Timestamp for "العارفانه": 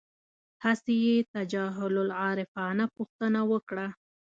2.05-2.85